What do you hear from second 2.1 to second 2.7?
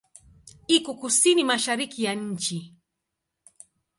nchi.